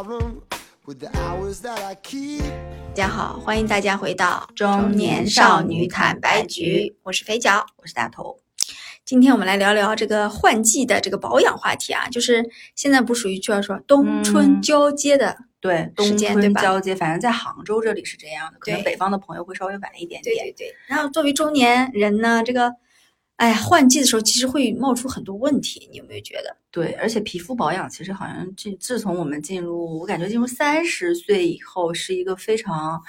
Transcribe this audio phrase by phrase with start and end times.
[0.00, 0.06] 大
[2.94, 8.40] 家好，欢迎大家回到中年少女坦白局，我是肥脚，我是大头。
[9.04, 20.34] 今天我们来聊聊这个换季的这个保养话题啊，就是现在不属于就要说冬春交接的对，冬时间对吧春交接，反正在杭州这里是这样的，可能北方的朋友会稍微晚一点点。
[20.34, 20.74] 对对对。
[20.86, 22.72] 然后作为中年人呢，这个
[23.40, 26.54] 哎呀，换季的时候其实会冒出很多问题，你有没有觉得？
[26.70, 33.00] 对，而且皮肤保养其实好像这自从我们进入，我感觉进入三十岁以后是一个非常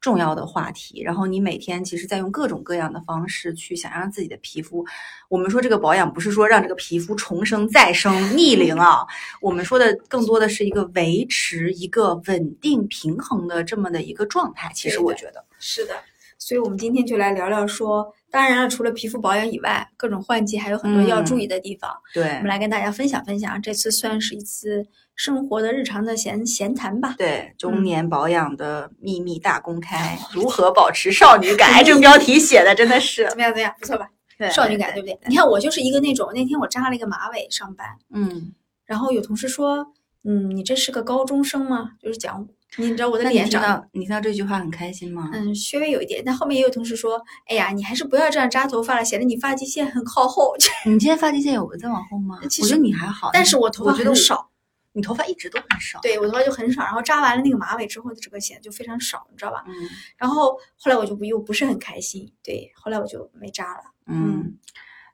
[0.00, 1.00] 重要的话题。
[1.02, 4.84] 然后你每天其实在用各种各样的方式去想让自己的皮肤，
[5.28, 9.06] 我们说这个保养不是说让这个皮肤重生再生逆龄啊，
[9.40, 14.72] 我们说的更多的是一个维持一个稳定平衡的这么的一个状态。
[14.74, 15.94] 其实我觉得，是的，
[16.40, 21.90] 所以我们今天就来聊聊说，当然了，除了皮肤保养以外，各种换季还有很多要注意的地方。
[22.14, 27.14] 对我们来跟大家分享分享，这次算是一次生活的日常的闲闲谈吧。
[27.18, 31.70] 对，中嗯年保养的秘密大公开，如何保持少女感？
[31.74, 33.52] 哎，这标题写的真的是 怎么样？
[33.52, 33.74] 怎么样？
[33.78, 34.08] 不错吧？
[34.38, 35.18] 对少女感，对不对？
[35.26, 38.54] 你看我就是一个那种，那天我扎了一个马尾上班，嗯，
[38.86, 39.92] 然后有同事说，
[40.24, 41.90] 嗯，你这是个高中生吗？
[42.02, 45.30] 就是讲你知道我的脸长得到你听到这句话很开心吗？
[45.32, 50.54] 嗯，稍微有一点，但后面也有同事说，哎呀，你还是不要这样扎头发了，显得你发际线很靠后。
[50.86, 52.38] 你今天发际线有在往后吗？
[52.48, 54.48] 其实我觉得你还好，但是我头发觉得，很少，
[54.92, 59.64] 你头发一直都很少。，对我头发就很少，然后扎完了那个马尾之后，整个显得就非常少，你知道吧？
[59.66, 59.74] 嗯
[60.16, 63.82] 然后后来我就不又不是很开心，对，后来我就没扎了。
[64.06, 64.56] 嗯，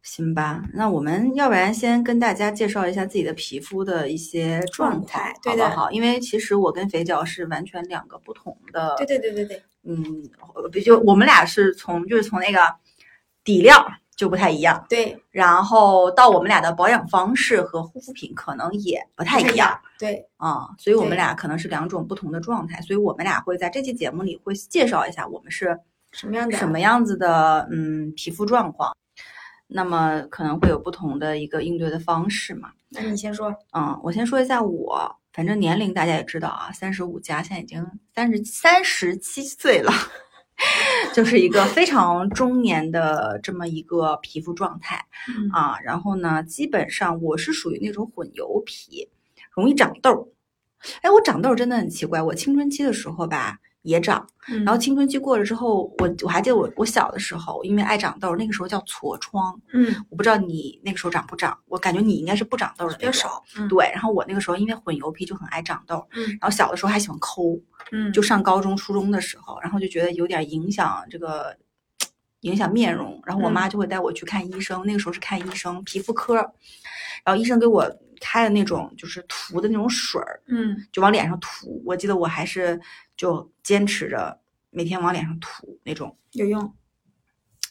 [0.06, 5.90] 行吧，那我们要不然先跟大家介绍一下自己的皮肤的一些状态，对的好不好？
[5.90, 10.22] 因为其实我跟肥脚是完全两个不同的，对对对对对，嗯，
[10.70, 12.60] 比就我们俩是从就是从那个
[13.42, 13.84] 底料
[14.14, 25.76] 就不太一样，对，然后到我们俩的保养方式和护肤品可能也不太一样。，对，啊、所以我们俩可能是两种不同的状态，所以我们俩会在这期节目里会介绍一下我们是
[26.12, 26.56] 什么样的？
[26.56, 28.96] 什么样子的嗯皮肤状况，
[29.66, 32.70] 那么可能会有不同的一个应对的方式嘛。
[32.88, 33.54] 那你先说。
[33.72, 37.84] 嗯，我先说一下我，反正年龄大家也知道啊，三十五加，现在已经
[38.14, 39.92] 三十三十七岁了，
[41.12, 45.78] 就是一个非常中年的这么一个皮肤状态嗯啊。
[45.82, 49.10] 然后呢，基本上我是属于那种混油皮，
[49.50, 50.26] 容易长痘儿。
[51.02, 59.94] 哎，我长痘儿真的很奇怪，我青春期的时候吧也长，嗯，然后青春期过了之后，我我还记得我我小的时候，因为爱长痘儿，那个时候叫痤疮，嗯。
[60.10, 62.98] 我不知道你那个时候长不长，我感觉你应该是不长痘儿的。
[62.98, 63.68] 比较少，嗯。
[63.68, 66.26] 对，然后我那个时候因为混油皮就很爱长痘，嗯。
[66.40, 67.58] 然后小的时候还喜欢抠，
[67.92, 71.56] 嗯，就上高中、初中的时候，然后就觉得有点影响这个
[72.40, 73.52] 影响面容，然后我嗯。
[73.52, 76.34] 妈就会带我去看医生，那个时候是看医生皮肤科，
[77.24, 77.88] 然后医生给我
[78.20, 82.80] 开的那种就是涂的那种水儿，嗯就往脸上涂，我记得我还是
[83.16, 84.40] 就坚持着
[84.70, 86.16] 每天往脸上涂那种。
[86.32, 86.74] 有用，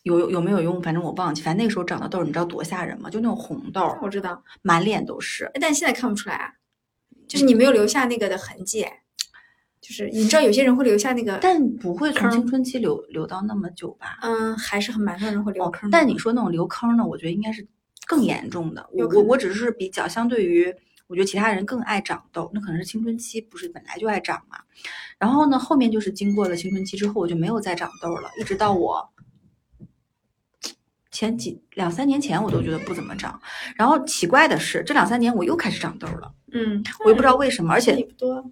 [0.03, 0.81] 有有有没有用？
[0.81, 1.41] 反正我忘记。
[1.41, 3.09] 反正那个时候长的痘儿，你知道多吓人吗？
[3.09, 5.45] 就那种红痘儿，我知道，满脸都是。
[5.45, 6.53] 哎但现在看不出来啊，
[7.28, 8.85] 就是你没有留下那个的痕迹，
[9.81, 14.17] 就是你知道有些人会留下那个，但不会从坑青春期留留到那么久吧？
[14.23, 15.97] 嗯，还是很蛮多人会留哦坑的。
[15.97, 17.67] 但你说那种留坑呢，我觉得应该是
[18.05, 18.88] 更严重的。
[18.91, 20.73] 我我我只是比较相对于，
[21.07, 24.57] 我觉得其他人更爱长痘，那可能是青春期不是本来就爱长嘛。
[25.17, 29.09] 然后呢，后面就是经过了青春期之后，我就没有再长痘了，一直到我
[31.11, 33.39] 前几两三年前，我都觉得不怎么长。
[33.77, 38.51] 然后奇怪的是，这两三年我又开始长痘了，嗯，我也不知道为什么，而且也不多，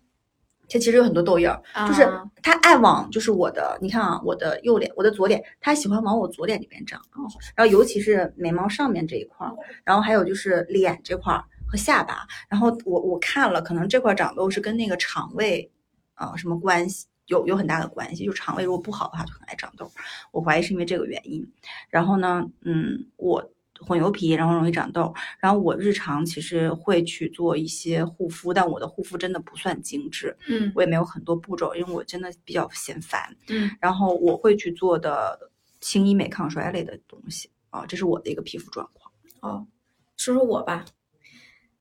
[0.74, 9.54] 它其实有很多痘印儿，就是啊它爱往就是我的，你看啊，我的右脸，我的左脸，它喜欢往我左脸这边长，哦然后尤其是眉毛上面这一块儿，
[9.84, 15.72] 然后还有就是脸这块儿和下巴，然后我我看了，可能这块长痘是跟那个肠胃，
[16.16, 17.06] 呃，什么关系？
[17.28, 19.90] 有有很大的关系，就肠胃如果不好的话，就很爱长痘。
[20.32, 21.42] 我怀疑是因为这个原因。
[21.90, 23.50] 然后呢，嗯，我
[23.86, 25.14] 混油皮，然后容易长痘。
[25.40, 33.36] 然后我日常其实会去做一些护肤，但我的护肤真的不算精致，嗯我也没有很多步骤，因为我真的比较嫌烦。
[33.50, 35.52] 嗯然后我会去做的
[35.82, 39.12] 轻医美抗衰类的东西啊，这是我的一个皮肤状况。
[39.42, 39.68] 哦，
[40.16, 40.86] 说说我吧，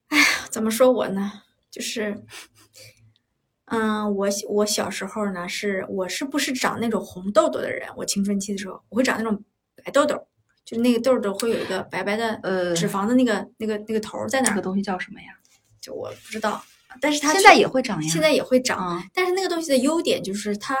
[0.07, 1.31] 哎呀，怎么说我呢？
[1.71, 2.23] 就是，
[3.65, 7.89] 嗯，我我小时候呢，是我是不是长那种红痘痘的人？
[7.95, 9.43] 我青春期的时候，我会长那种
[9.83, 10.27] 白痘痘，
[10.73, 15.27] 就那个痘痘会有一个白白的呃脂肪的那个那个那个头儿在那儿，这个东西叫什么呀？
[15.79, 16.63] 就我不知道，
[16.99, 18.09] 但是它现在也会长呀。
[18.09, 20.75] 现在也会长，啊，但是那个东西的优点就是它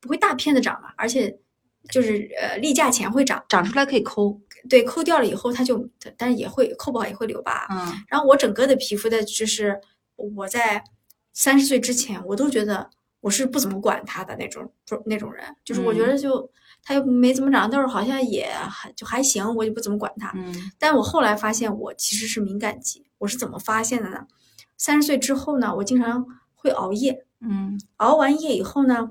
[0.00, 1.38] 不会大片的长嘛，而且
[1.90, 4.40] 就是呃例假前会长，长出来可以抠。
[4.68, 7.68] 对，抠掉了以后它就，但是也会抠不好也会留疤。
[7.70, 9.80] 嗯然后我整个的皮肤的就是
[10.16, 10.82] 我在
[11.32, 12.90] 三十岁之前，我都觉得
[13.20, 16.50] 我是不怎么管它的那种不那种人，就是我觉嗯得就
[16.88, 20.30] 它又没怎么长痘儿，好像也还就还行，我就不怎么管它。
[20.36, 24.24] 嗯但我后来发现我其实是敏感肌，我是怎么发现的呢？
[24.76, 26.24] 三十岁之后呢，我经常
[26.54, 29.10] 会熬夜，嗯熬完夜以后呢，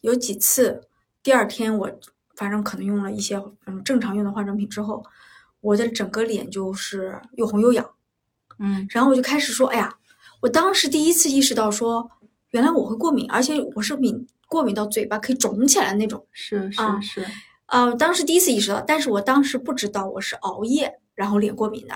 [0.00, 0.88] 有几次
[1.22, 1.88] 第二天我
[2.34, 5.04] 反正可能用了一些嗯正常用的化妆品之后，
[5.60, 7.88] 我的整个脸就是又红又痒，
[8.58, 9.94] 嗯然后我就开始说，哎呀，
[10.40, 12.10] 我当时第一次意识到说，
[12.50, 16.26] 原来我会过敏，而且我是敏过敏到嘴巴可以肿起来那种。
[16.32, 17.24] 是是啊是，
[17.66, 21.94] 呃，当时第一次意识到，但是我当时不知道我是熬夜然后脸过敏的，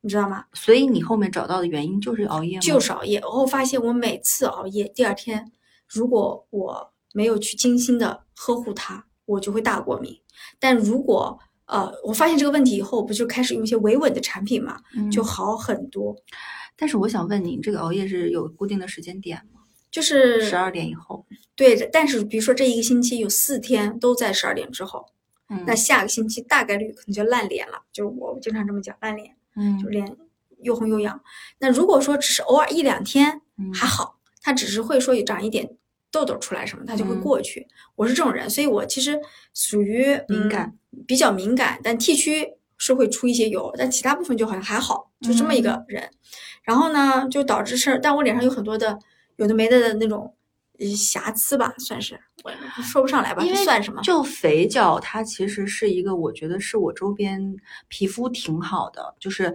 [0.00, 0.44] 你知道吗？
[0.54, 2.60] 所以你后面找到的原因就是熬夜吗？
[2.62, 3.20] 就是熬夜。
[3.20, 5.52] 然后发现我每次熬夜，第二天
[5.88, 10.16] 如果我没有去精心的呵护它，我就会大过敏。
[10.58, 16.16] 但如果呃，我发现这个问题以后，不就开始用一些维稳的产品嘛，就嗯好很多。
[16.76, 19.60] 但是我想问你，这个熬夜是有固定的时间点吗？
[19.90, 21.24] 就是十二点以后。
[21.60, 25.04] 对，但是比如说这一个星期有四天都在十二点之后，
[25.50, 30.16] 嗯那下个星期大概率可能就烂脸了，就是我经常这么讲，烂脸，嗯就脸
[30.62, 31.20] 又红又痒。
[31.58, 35.68] 那如果说只是偶尔一两天嗯还好，它只是会说有长一点
[36.10, 37.68] 痘痘出来什么，它就会嗯过去。
[37.94, 39.20] 我是这种人，所以我其实
[39.52, 46.10] 属于敏感、嗯比较敏感，但 T 区是会出一些油，但其他部分就好像还好，就这么一嗯个人。
[46.64, 48.98] 然后呢，就导致是，但我脸上有很多的
[49.36, 50.39] 有的没的的那种呃
[50.96, 52.50] 瑕疵吧，算是我
[52.82, 54.00] 说不上来吧，因为这算什么？
[54.02, 57.54] 就肥脚，它其实是一个，我觉得是我周边
[57.88, 59.52] 皮肤挺好的，就是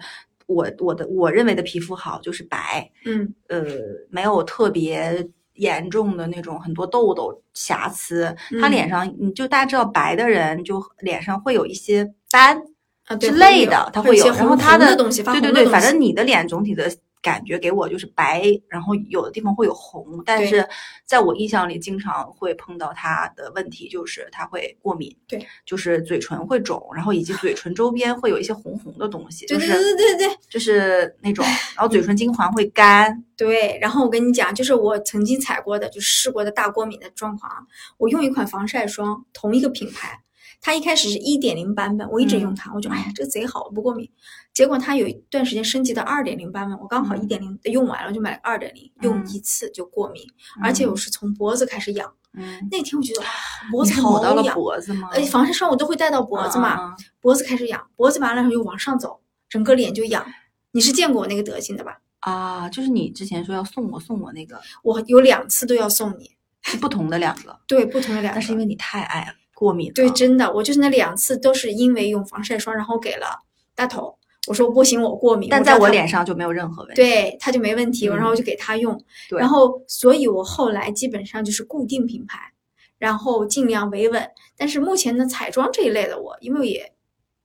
[0.48, 3.66] 我我的我认为的皮肤好，就是白，嗯呃，
[4.10, 8.36] 没有特别严重的那种很多痘痘瑕疵。
[8.62, 12.62] 他嗯脸上，你就大家知道，白的人就脸上会有一些斑
[13.06, 14.02] 啊，之类的，它。
[14.02, 16.92] 会有然后它红的东西，对对对，反正你的脸总体的
[17.26, 20.64] 感觉给我就是白，然后有的地方会有红，但是
[21.06, 31.44] 在我印象里，经常会碰到它的问题，就是它会过敏，对，就是嘴唇会肿，然后以及嘴唇周边会有一些红红的东西，对对就是对对对就是那种，
[31.76, 33.76] 然后嘴唇精华会干，对。
[33.82, 37.58] 然后我跟你讲，就是我曾经踩过的，就试过的大过敏的状况啊。
[37.98, 40.22] 我用一款防晒霜，同一个品牌，
[40.66, 44.10] 它一开始是一点零版本，我一直用它，我就哎呀这个贼好，我不过敏。
[44.52, 50.24] 结果它有一段时间升级到二点零版本，我刚好嗯一点零用完了，就买了二点零，用嗯一次就过敏，
[50.64, 52.12] 而且我嗯是从脖子开始痒。
[52.34, 53.28] 嗯，那天我觉得哇，
[53.70, 55.08] 脖子好痒，脖子吗？
[55.14, 60.26] 呃，防晒霜我都会带到脖子嘛，脖子开始痒，脖子完了以后又往上走，整个脸就痒。
[60.72, 62.00] 你是见过我那个德行的吧？
[62.22, 66.32] 啊，就是你之前说要送我送我那个我有两次都要送你，
[66.64, 68.40] 是不同的两个，对，不同的两个。
[68.40, 69.22] 那是因为你太爱
[69.56, 73.42] 过敏，对，真的，我就是那两次都是因为用防晒霜，然后给了
[73.74, 74.16] 大头，
[74.48, 75.50] 我说不行，我过敏。
[75.50, 76.96] 但在我脸上就没有任何问题。
[76.96, 79.02] 对他就没问题，嗯然后我就给他用。
[79.30, 82.52] 对然后所以我后来基本上就是固定品牌，
[83.00, 84.30] 然后尽量维稳。
[84.58, 86.94] 但是目前的彩妆这一类的我，因为也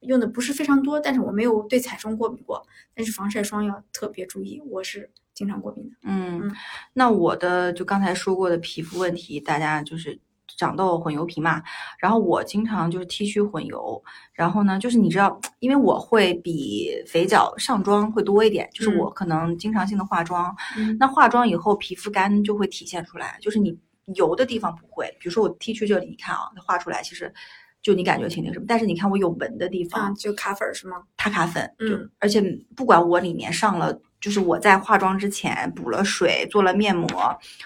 [0.01, 2.67] 用的不是非常多，但是我没有对彩妆过敏过。
[2.95, 5.97] 但是防晒霜要特别注意，我是经常过敏的。
[6.03, 6.53] 嗯嗯，
[6.93, 10.19] 那我的就刚才说过的皮肤问题，大家就是
[10.61, 11.63] 长痘、混油皮嘛。
[11.99, 14.03] 然后我经常就是 T 区混油，
[14.33, 23.77] 然后呢，就是你知道，因为我会比肥脚上妆会多一点，就是嗯我可能经常性的化妆，嗯那化妆以后皮肤干就会体现出来，就是你
[24.17, 27.33] 油的地方不会，比如说我 T 区这里，你看啊，它画出来其实
[27.83, 30.97] 就你感觉挺那什么，但是你看我有纹的地方，啊，就卡粉儿是吗？
[31.17, 32.43] 它卡粉，就嗯而且
[32.77, 37.09] 不管我里面上了，就是我在化妆之前补了水，做了面膜，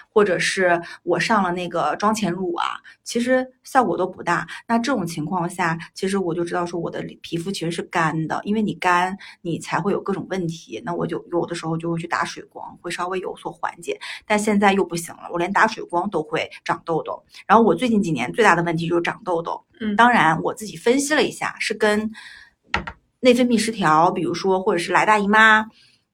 [0.09, 4.47] 或者是我上了那个妆前乳啊，其实效果都不大。
[4.67, 10.81] 那这种情况下，其实我就知道说我的皮肤其实是干的，因为你干，你才会有各种问题。
[10.85, 13.99] 那我就有的时候就会去打水光，会稍微有所缓解。
[14.25, 17.21] 但现在又不行了，我连打水光都会长痘痘。
[17.45, 19.61] 然后我最近几年最大的问题就是长痘痘。
[19.81, 22.09] 嗯当然我自己分析了一下，是跟
[23.19, 25.65] 内分泌失调，比如说或者是来大姨妈，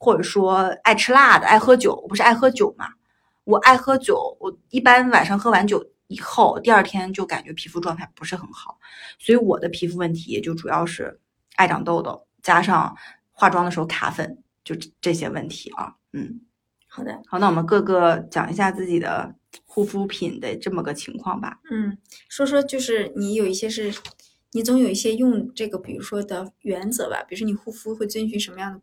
[0.01, 1.93] 或者说爱吃辣的、爱喝酒。
[2.01, 2.87] 我不是爱喝酒嘛，
[3.43, 8.79] 我爱喝酒，我一般晚上喝完酒以后，第二天就感觉皮肤状态不是很好，
[9.19, 11.19] 所以我的皮肤问题也就主要是
[11.55, 12.97] 爱长痘痘，加上
[13.31, 15.93] 化妆的时候卡粉，就这这些问题啊。
[16.13, 16.41] 嗯，
[16.87, 21.59] 好的，好，那我们各个讲一下自己的护肤品的这么个情况吧。
[21.69, 21.95] 嗯，
[22.27, 23.93] 说说就是你有一些是，
[24.53, 28.81] 你总有一些用这个，比如说的原则吧，比如说你护肤会遵循什么样的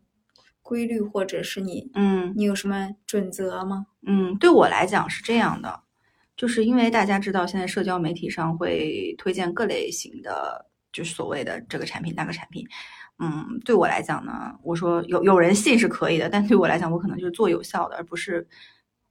[0.69, 3.87] 规律，或者是你嗯你有什么准则吗？
[4.05, 5.81] 嗯，对我来讲是这样的，
[6.37, 12.63] 就是因为大家知道现在社交媒体上会推荐各类型的就是所谓的这个产品那个产品。
[13.17, 14.31] 嗯，对我来讲呢，
[14.63, 18.47] 我说有有人信是可以的，但对我来讲，我可能就是做有效的，而不是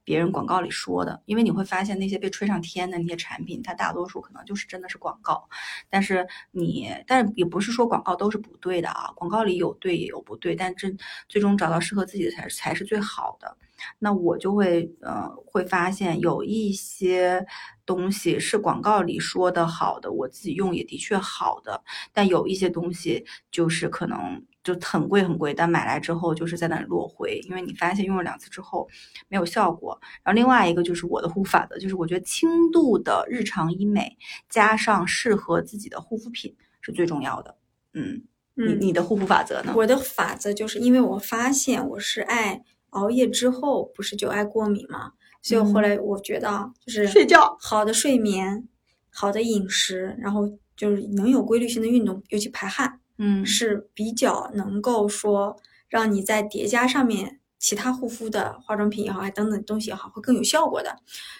[0.03, 1.21] 别人广告里说的。
[1.25, 5.47] 因为你会发现那些被吹上天的那些产品，它大多数可能就是真的是广告。
[5.89, 13.57] 但是你，但也不是说广告都是不对的啊，广告里有对也有不对，但真最终找到适合自己的才才是最好的。
[13.97, 17.45] 那我就会呃会发现有一些
[17.85, 28.87] 东西是广告里说的好的，我自己用也的确好的，但有一些东西就是可能就很贵很贵，但买来之后就是在那里落灰，因为你发现用了两次之后
[29.27, 29.99] 没有效果。
[30.23, 34.17] 然后另外一个就是我的护法则，就是我觉得轻度的日常医美
[34.49, 37.57] 加上适合自己的护肤品是最重要的。
[37.93, 38.21] 嗯，
[38.53, 39.73] 你嗯，你的护肤法则呢？
[39.75, 48.67] 我的法则就是因为我发现我是爱熬夜之后不是就爱过敏嘛，所以后来我觉得啊就是嗯睡觉好的睡眠、
[49.09, 52.98] 好的饮食，然后就是能有规律性的运动，尤其排汗。
[53.19, 55.55] 嗯是比较能够说
[55.87, 60.97] 让你在叠加上面其他护肤的化妆品也好，还等等东西也好，会更有效果的。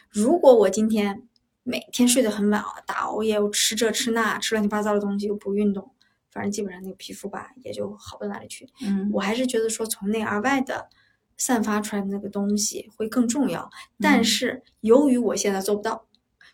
[0.09, 1.23] 如果我今天
[1.63, 5.91] 每天睡得很晚，啊，打熬夜，我吃这吃那，吃乱七八糟的东西，又不运动，
[6.31, 8.67] 反正基本上那个皮肤吧也就好不到哪里去。
[8.81, 10.89] 嗯我还是觉得说从内而外的
[11.37, 13.69] 散发出来的那个东西会更重要。
[13.99, 16.05] 但嗯是由于我现在做不到，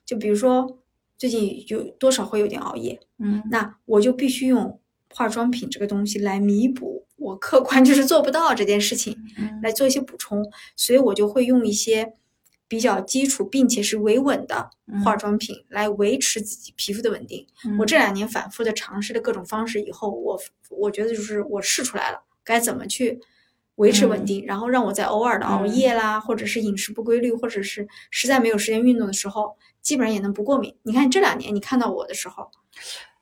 [0.05, 0.79] 就比如说
[1.17, 4.79] 最近有多少会有点熬夜，嗯那我就必须用
[5.15, 10.45] 化妆品这个东西来弥补我客观就是做不到这件事情，嗯来做一些补充，
[10.75, 12.13] 所以我就会用一些
[12.67, 14.69] 比较基础并且是维稳的
[15.03, 17.48] 化妆品来维持自己皮肤的稳定。
[17.63, 20.38] 嗯我这两年反复的尝试了各种方式以后，我
[20.69, 23.19] 我觉得就是我试出来了该怎么去
[23.75, 30.75] 维持稳定，然后让我在偶尔的熬夜啦，或者是饮食不规律，或者是实在没有时间运动的时候，基本上也能不过敏。
[30.84, 32.50] 你看这两年你看到我的时候，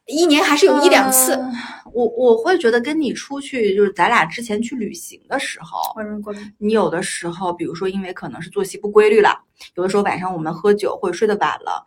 [0.05, 1.51] 一年还是有一两次呃
[1.93, 5.79] 我我会觉得跟你出去，就是咱俩之前去旅行的时候。
[6.57, 9.43] 你有的时候，比如说因为可能是作息不规律了，
[9.75, 11.85] 有的时候晚上我们喝酒或者睡得晚了，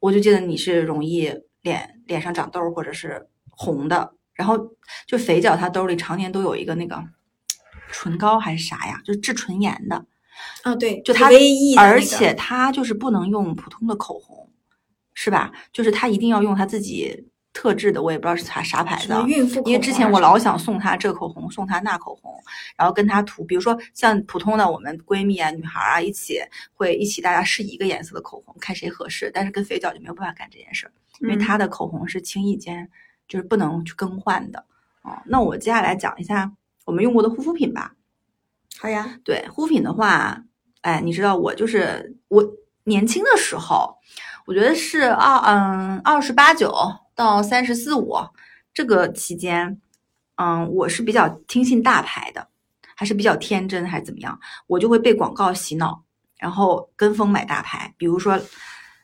[0.00, 4.58] 我就记得你是容易脸脸上长痘儿或者是红的，然后
[5.06, 7.00] 就肥脚他兜里常年都有一个那个
[7.92, 10.04] 唇膏还是啥呀，就是治唇炎的，
[10.64, 14.50] 啊，对，就他唯一而且他就是不能用普通的口红，
[15.14, 15.52] 是吧？
[15.72, 19.24] 就是他一定要用他自己特制的，我也不知道是啥啥牌子、啊。
[19.28, 22.32] 孕妇因为之前我老想送她这口红，送她那口红，
[22.76, 26.40] 然后跟她涂，比如说像普通的我们闺蜜啊、女孩啊一起
[26.72, 29.30] 会一起大家试一个颜色的口红，看谁合适。
[29.34, 32.88] 但是跟肥皂就没有办法干这件事儿，因为嗯她的口红是轻易间
[33.28, 34.64] 就是不能去更换的。
[35.02, 36.50] 哦，那我接下来讲一下
[36.86, 37.94] 我们用过的护肤品吧。
[38.78, 40.42] 好呀，对护肤品的话，
[40.80, 42.42] 哎，你知道我就是我
[42.84, 43.98] 年轻的时候，
[44.46, 46.74] 我觉得是二嗯二十八九
[47.14, 48.16] 到三十四五
[48.74, 49.80] 这个期间，
[50.36, 52.48] 嗯，我是比较听信大牌的，
[52.96, 56.02] 还是比较天真，还是怎么样，我就会被广告洗脑，
[56.38, 58.40] 然后跟风买大牌，比如说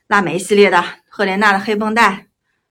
[0.09, 2.27] 腊梅系列的、赫莲娜的黑绷带，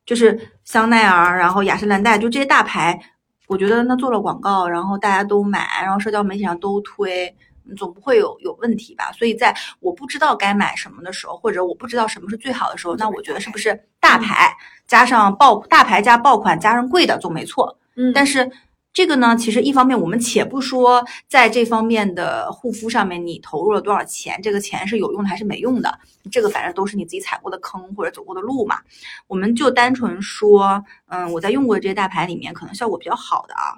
[0.05, 2.99] 就是香奈儿，然后雅诗兰黛，就这些大牌，
[3.47, 7.33] 我觉得那做了广告，然后大家都买，然后社交媒体上都推，
[7.75, 9.11] 总不会有有问题吧？
[9.11, 14.55] 所以在我不知道该买什么的时候，或者我不知道什么是最好的时候，那我觉得是不是大牌
[14.87, 17.77] 加上爆大牌加爆款加上贵的总没错。
[17.95, 18.49] 嗯，但是
[18.93, 25.99] 这个呢，其实一方面我们且不说在这方面的护肤上面你投入了多少钱，这个钱是有用的还是没用的，
[26.31, 28.77] 这个反正都是你自己踩过的坑或者走过的路嘛。
[29.27, 33.77] 我们就单纯说，嗯，我在用过的这些大牌里面，可能效果比较好的啊，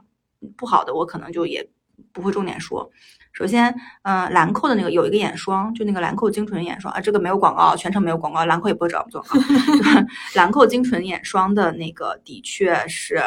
[0.56, 1.68] 不好的我可能就也
[2.12, 2.90] 不会重点说。
[3.32, 10.08] 首先，嗯、兰蔻的那个有一个眼霜，就那个兰蔻精纯眼霜啊，这个没有广告，全程没有广告，兰蔻也不会找我们做广告。
[10.36, 13.22] 兰蔻精纯眼霜的那个的确是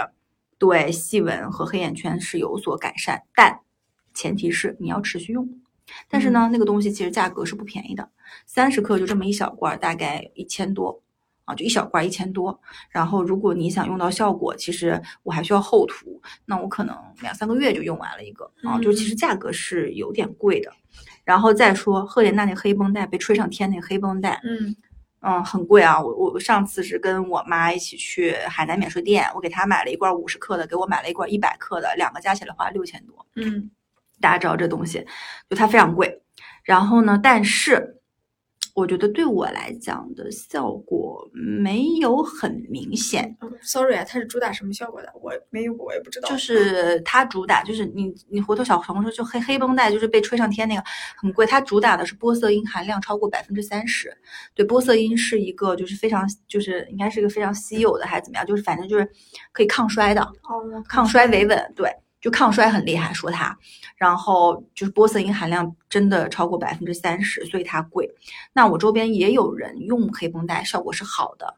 [0.59, 3.61] 对细纹和黑眼圈是有所改善，但
[4.13, 5.49] 前提是你要持续用。
[6.09, 8.11] 但是呢，那个东西其实价格是不便宜的，
[8.45, 11.01] 三十克就这么一小罐儿，大概一千多
[11.45, 12.59] 啊，就一小罐一千多。
[12.91, 20.73] 然后如果你想用到效果，其实我还需要厚涂，那我可能两三个月就用完了一个啊，就其实价格是有点贵的。
[21.25, 24.75] 然后再说赫莲娜那黑绷带被吹上天那黑绷带，嗯
[25.21, 26.01] 嗯，很贵啊！
[26.03, 33.25] 我我上次是跟我妈一起去海南免税店，我给她买了一罐五十克的，给我买了一罐一百克的，两个加起来花六千多。
[33.37, 33.71] 嗯
[34.21, 35.07] 大家知道这东西，
[35.49, 36.23] 就它非常贵。
[36.65, 38.02] 然后呢，但是
[38.75, 43.37] 我觉得对我来讲的效果没有很明显。
[43.43, 45.13] 嗯，sorry 啊，它是主打什么效果的？
[45.21, 46.29] 我没用过，我也不知道。
[46.29, 50.83] 就是它主打就是你你回头小红书就黑黑绷带就是被吹上天那个
[51.17, 54.11] 很贵，它主打的是玻色因含量超过百分之三十。
[54.55, 58.47] 对，玻色因是一个就是非常就是应该是一个非常稀有的还是怎么样？
[58.47, 59.07] 就是反正就是
[59.53, 63.55] 可以抗衰的，哦，抗衰维稳，对，就抗衰很厉害，说它，
[63.97, 68.09] 然后就是玻色因含量真的超过百分之三十，所以它贵。
[68.55, 71.55] 那我周边也有人用黑绷带，效果是好的，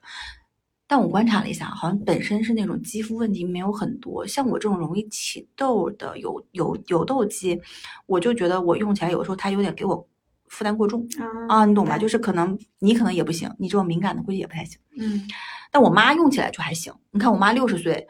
[0.87, 7.61] 但我观察了一下，好像本身是那种肌肤问题没有很多，像我这种容易起痘的有有有痘肌，
[8.07, 10.09] 我就觉得我用起来有时候它有点给我
[10.49, 11.07] 负担过重
[11.49, 11.99] 啊，你懂吧？
[11.99, 14.79] 就是可能你可能也不行，你这种敏感的估计也不太行。
[14.97, 15.29] 嗯
[15.71, 16.95] 但我妈用起来就还行。
[17.11, 18.07] 你看我妈六十岁，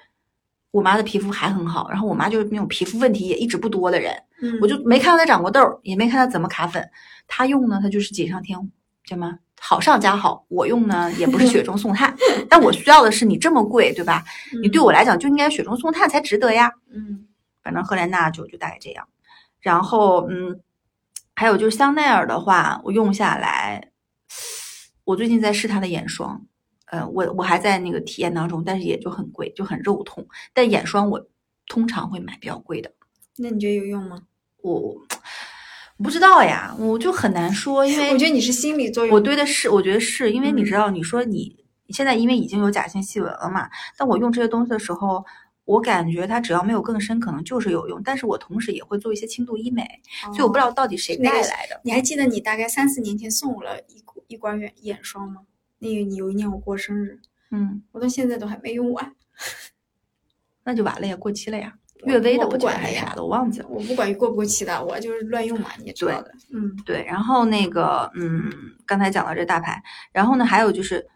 [0.75, 4.13] 我妈的皮肤还很好，然后我妈就是那种皮肤问题也一直不多的人，
[4.43, 6.85] 嗯，我就没看到她长过痘儿，也没看她怎么卡粉。
[7.29, 8.59] 她用呢，她就是锦上添
[9.05, 10.45] 什么好上加好。
[10.49, 12.13] 我用呢，也不是雪中送炭，
[12.51, 14.25] 但我需要的是你这么贵，对吧？
[14.61, 16.73] 你对我来讲就应该雪中送炭才值得呀。
[16.93, 17.25] 嗯
[17.63, 19.07] 反正赫莲娜就就大概这样。
[19.61, 20.59] 然后嗯，
[21.37, 23.93] 还有就是香奈儿的话，我用下来，
[25.05, 26.45] 我最近在试它的眼霜，
[26.87, 30.27] 呃，我我还在那个体验当中，但是也就很贵，就很肉痛。
[30.53, 31.27] 但眼霜我
[31.67, 32.93] 通常会买比较贵的，
[33.39, 34.23] 那你觉得有用吗？
[34.63, 34.73] 我
[35.97, 39.15] 我不知道呀，我就很难说，因为我觉得你是心理作用。
[39.15, 41.57] 我对的是，我觉得是因为你嗯知道，你说你
[41.89, 45.25] 现在因为已经有假性细纹了嘛，但我用这些东西的时候，
[45.65, 48.03] 我感觉它只要没有更深，可能就是有用。
[48.05, 49.89] 但是我同时也会做一些轻度医美，
[50.35, 51.81] 所以我不知道到底谁带来的。
[51.85, 55.43] 你还记得你大概三四年前送我了一股一管眼眼霜吗？
[55.85, 59.15] 那个你有一年我过生日，嗯，我到现在都还没用完。
[60.65, 61.75] 那就完了呀，过期了呀。
[62.01, 63.67] 我悦薇的我不管还是啥的，我忘记了。
[63.69, 66.33] 我不管过不过期的，我就是乱用嘛，你也知道的。
[66.53, 68.51] 嗯对，然后那个，嗯，
[68.87, 71.07] 刚才讲到这大牌，然后呢，还有就是，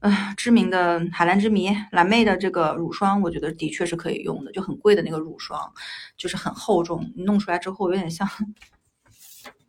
[0.00, 5.72] 呃，知名的海蓝之谜蓝妹的这个乳霜，我觉得的确是可以用的，就很贵的那个乳霜，
[6.16, 8.28] 就是很厚重，你弄出来之后有点像，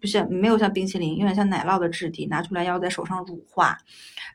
[0.04, 3.78] 不是没有像冰淇淋，有点像奶酪的质地，拿出来要在手上乳化。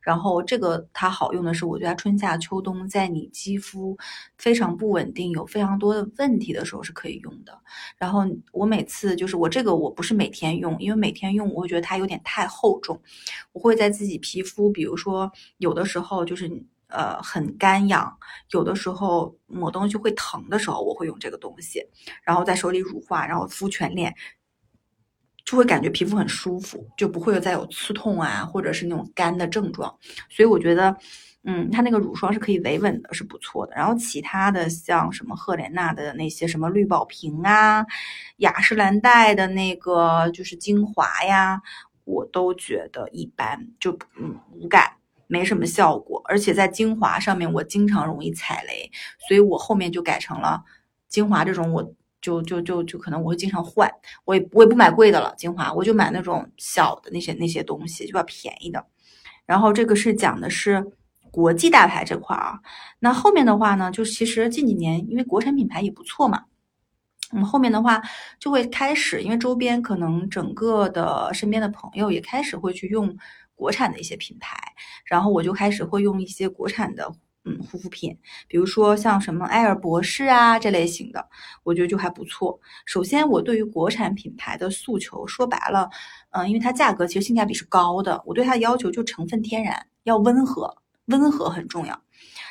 [0.01, 3.95] 然后这个它好用的是，我觉得它春夏秋冬在你肌肤
[4.39, 7.53] 非常不稳定、有非常多的问题的时候是可以用的。
[7.99, 12.99] 然后我每次就是我这个我不是每天用，因为每天用我会觉得它有点太厚重，
[13.53, 16.51] 我会在自己皮肤，比如说有的时候就是
[16.87, 18.11] 呃很干痒，
[18.53, 21.85] 有的时候抹东西会疼的时候，我会用这个东西，
[22.23, 24.15] 然后在手里乳化，然后敷全脸。
[25.49, 29.89] 就会感觉皮肤很舒服，就不会有再有刺痛啊，或者是那种干的症状。
[30.29, 30.95] 所以我觉得，
[31.45, 33.75] 嗯，它那个乳霜是可以维稳的，是不错的。
[33.75, 37.83] 然后其他的像什么赫莲娜的那些什么绿宝瓶啊，
[38.37, 41.63] 雅诗兰黛的那个就是精华呀，
[42.05, 44.93] 我都觉得一般，就嗯无感。
[45.29, 48.91] 没什么效果，而且在精华上面我经常容易踩雷，
[49.27, 50.63] 所以我后面就改成了
[51.09, 53.91] 精华这种，我就就就就可能我会经常换，
[54.25, 58.85] 我也我也不买贵的了，精华我就买那种小的那些那些东西，就比较便宜的。
[59.47, 60.85] 然后这个是讲的是
[61.31, 62.59] 国际大牌这块啊，
[62.99, 66.45] 那后面的话呢，就其实近几年因为国产品牌也不错嘛。
[67.31, 68.01] 我嗯，后面的话
[68.41, 73.15] 就会开始，因为周边可能整个的身边的朋友也开始会去用
[73.55, 74.57] 国产的一些品牌，
[75.05, 77.13] 然后我就开始会用一些国产的
[77.49, 78.15] 嗯护肤品，
[78.47, 81.27] 比如说像什么瑷尔博士啊这类型的，
[81.63, 82.61] 我觉得就还不错。
[82.85, 85.89] 首先，我对于国产品牌的诉求，说白了，
[86.31, 91.99] 嗯，因为它价格其实性价比是高的，我对它的要求就成分天然，要温和，温和很重要。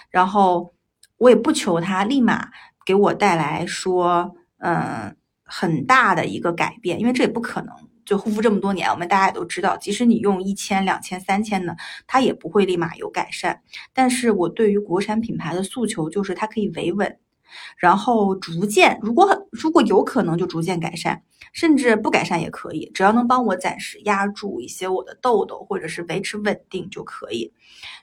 [0.10, 0.74] 然后
[1.18, 2.50] 我也不求它立马
[2.86, 4.36] 给我带来说。
[4.60, 7.76] 嗯，很大的一个改变，因为这也不可能。
[8.08, 11.76] 就护肤这么多年，我们大家也都知道，即使你用一千、两千、三千的，
[12.08, 13.62] 它也不会立马有改善。
[13.94, 17.20] 但是我对于国产品牌的诉求就是它可以维稳，
[17.78, 27.54] 然后逐渐，如果很如果有可能就逐渐改善，甚至不改善也可以，只要能帮我暂时压住一些我的痘痘，或者是维持稳定就可以。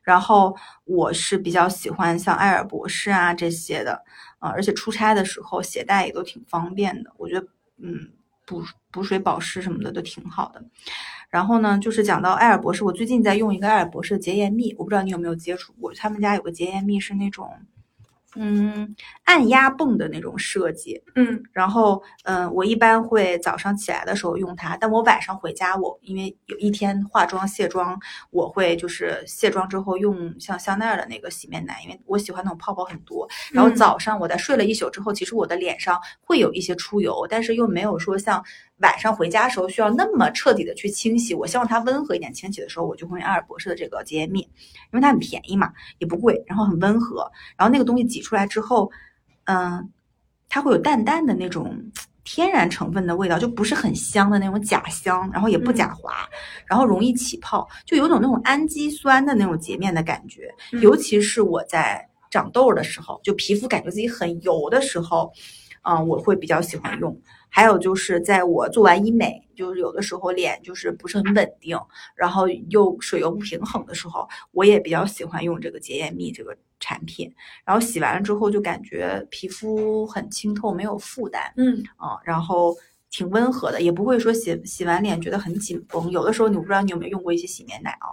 [0.03, 4.05] 然后我是比较喜欢像瑷尔博士啊这些的。
[4.39, 7.47] 啊，而且出差的时候携带也都挺方便的，我觉得，
[7.79, 8.11] 嗯，
[8.45, 8.63] 补
[8.95, 10.63] 补水保湿什么的都挺好的。
[11.29, 17.51] 然后呢，就是讲到瑷尔博士，我最近在用一个瑷尔博士的洁颜蜜，我不知道你有没有接触过，他们家有个洁颜蜜是那种，
[18.37, 27.99] 嗯，按压泵的那种设计，嗯，然后，嗯，我一般会早上起来的时候用它，但我晚上回家，我因为有一天化妆卸妆，
[28.31, 33.29] 我会就是卸妆之后用像香奈儿的那个洗面奶，因为我喜欢那种泡泡很多。
[33.53, 38.45] 然后早上我在睡了一宿之后，其实我的脸上会有一些出油，但是又没有说像
[38.79, 44.49] 晚上回家的时候需要那么彻底的去清洗，我希望它温和一点清洗的时候，我就会用瑷尔博士的这个洁颜蜜，因
[44.93, 48.91] 为它很便宜嘛，也不贵，然后很温和，然后那个东西挤出来之后，
[49.45, 49.89] 嗯，
[50.49, 51.73] 它会有淡淡的那种
[52.25, 56.29] 天然成分的味道，就不是很香的那种假香，然后也不假滑，
[56.67, 60.81] 然后容易起泡，就有种那种氨基酸的那种洁面的感觉，嗯。
[60.81, 65.33] 尤其是我在长痘儿的时候，就皮肤感觉自己很油的时候，
[65.85, 67.17] 啊、我会比较喜欢用。
[67.49, 71.79] 还有就是在我做完医美，就是有的时候脸就是不是很稳定，
[72.17, 77.33] 然后又水油不平衡的时候，我也比较喜欢用这个洁颜蜜这个产品。
[77.65, 82.75] 然后洗完了之后就感觉皮肤很清透，没有负担嗯啊、然后
[83.11, 86.11] 挺温和的，也不会说洗洗完脸觉得很紧绷。
[86.11, 88.11] 有的时候你不知道你有没有用过一些洗面奶啊，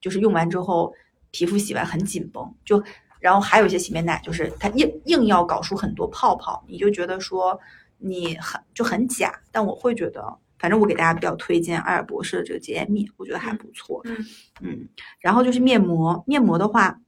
[0.00, 0.92] 就是用完之后
[1.30, 2.82] 皮肤洗完很紧绷，就
[3.22, 7.58] 然后还有一些洗面奶就是它硬硬要搞出很多泡泡，你就觉得说
[7.96, 9.32] 你很就很假。
[9.50, 10.22] 但我会觉得，
[10.58, 14.02] 反正我给大家比较推荐瑷尔博士的这个洁颜蜜，我觉得还不错。
[14.04, 14.16] 嗯
[14.60, 14.88] 嗯，
[15.20, 16.98] 然后就是面膜，面膜的话。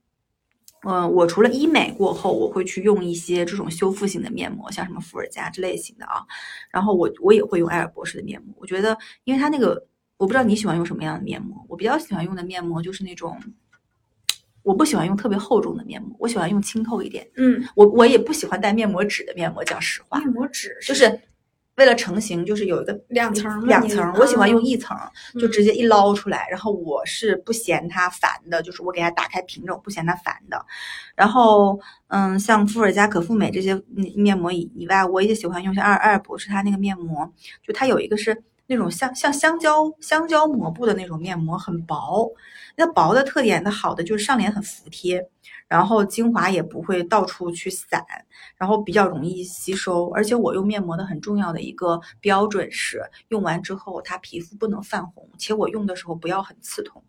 [0.87, 6.21] 嗯，我除了医美过后，我会去用一些这种修复型的面膜，像什么伏尔加之类型的啊。
[6.71, 9.87] 然后我我也会用瑷尔博士的面膜，我觉得因为它那个，
[10.19, 13.35] 我不知道你喜欢用什么样的面膜，我比较喜欢用的面膜就是那种，
[14.65, 17.25] 我不喜欢用特别厚重的面膜，我喜欢用清透一点。
[17.37, 21.21] 嗯，我我也不喜欢带面膜纸的面膜，讲实话，面膜纸就是
[21.77, 24.97] 为了成型，就是有一个两层两层，我喜欢用嗯一层，
[25.39, 26.47] 就直接一捞出来。
[26.49, 30.65] 然后我是不嫌它烦的，就是我给它打开瓶着，我不嫌它烦的。
[31.15, 37.31] 然后，嗯，像伏尔佳、可复美这些嗯面膜以以外，我也喜欢用像瑷瑷尔博士它那个面膜，
[37.63, 42.31] 就它有一个是那种像像香蕉香蕉膜布的那种面膜，很薄。
[42.77, 45.25] 那薄的特点，它好的就是上脸很服帖，
[45.69, 48.05] 然后精华也不会到处去散，
[48.57, 50.09] 然后比较容易吸收。
[50.11, 57.01] 而且我用面膜的很重要的一个标准是，用完之后它皮肤不能泛红，且我用的时候不要很刺痛，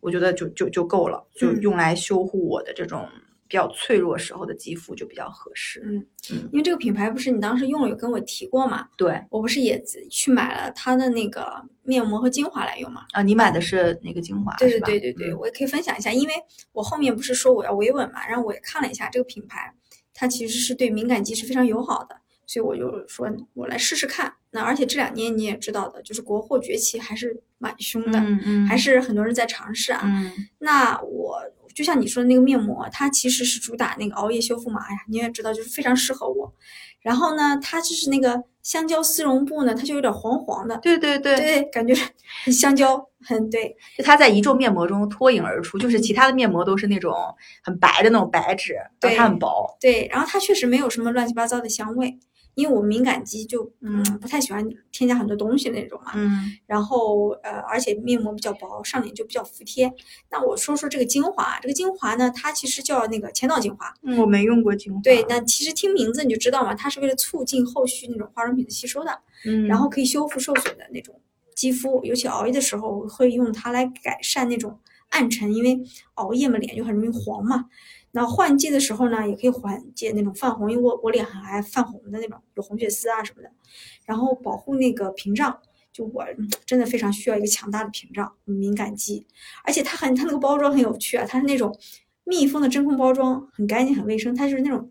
[0.00, 3.06] 我觉得就就就够了，就嗯用来修护我的这种
[3.48, 5.80] 比较脆弱时候的肌肤就比较合适。
[5.84, 5.96] 嗯
[6.32, 13.04] 嗯因为这个品牌不是你当时用了有跟我提过嘛，对我不是也去买了它的那个面膜和精华来用嘛。
[13.12, 16.34] 啊，你买的是那个精华对对对对对，嗯我也可以分享一下，因为
[16.72, 19.72] 我后面不是说我要维稳嘛，然后我也看了一下这个品牌，
[20.12, 24.32] 它其实是对敏感肌是非常友好的，所以我就说我来试试看。
[24.50, 30.00] 那而且这两年你也知道的，就是国货崛起还是蛮凶的，嗯嗯，还是很多人在尝试啊。
[30.04, 31.40] 嗯那我
[31.76, 36.50] 就像你说的那个面膜，它其实是主打那个熬夜修复嘛，哎呀，你也知道，就是非常适合我。
[37.02, 41.94] 然后呢，它就是那个香蕉丝绒布呢，它就有点黄黄的，对对对对，感觉
[42.44, 47.14] 很香蕉，很对，就它在一众面膜中脱颖而出，就是其他的面膜都是那种
[47.62, 49.76] 很白的那种白纸，对它很薄。
[49.78, 50.08] 对。
[50.10, 52.18] 然后它确实没有什么乱七八糟的香味，
[52.56, 56.12] 因为我敏感肌就嗯不太喜欢添加很多东西那种嘛。
[56.14, 59.92] 嗯然后呃，而且面膜比较薄，上脸就比较服帖。
[60.30, 63.92] 那我说说这个精华，这个精华呢，它其实叫那个前导精华。
[64.02, 65.00] 嗯，我没用过精华。
[65.02, 71.20] 对，那其实听名字你就知道嘛，它是为了促进后续那种化妆品的吸收的，嗯，然后可以修复受损的那种
[71.54, 75.78] 肌肤，尤其熬夜的时候会用它来改善那种暗沉，因为
[76.14, 77.66] 熬夜嘛脸就很容易黄嘛。
[78.16, 83.50] 那换季的时候呢，也可以缓解那种泛红，因为我我脸很爱泛红的那种，有红血丝啊什么的，
[84.06, 85.60] 然后保护那个屏障。
[85.92, 86.22] 就我
[86.66, 89.26] 真的非常需要一个强大的屏障，敏感肌，
[89.64, 91.74] 而且它很它那个包装很有趣啊，它是那种
[92.24, 94.90] 密封的真空包装，很干净很卫生，它就是那种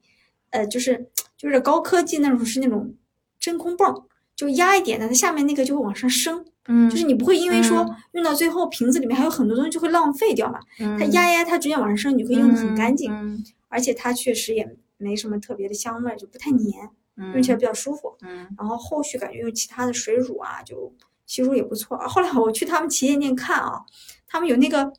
[0.50, 1.08] 呃就是
[1.38, 2.96] 就是高科技那种是那种
[3.40, 18.16] 真空泵，就压一点的，它下面那个就会往上升，嗯，就是你不会因为说嗯用到最后瓶子里面还有很多东西就会浪费掉嘛，它它压一压它直接往上升，你就可以用的很干净，嗯而且它确实也没什么特别的香味儿，就不太黏，嗯，用起来比较舒服。
[18.22, 20.94] 嗯然后后续感觉用其他的水乳啊，就
[21.26, 21.98] 吸收也不错。
[22.08, 23.82] 后来我去他们旗舰店看啊，
[24.28, 24.92] 他们有那个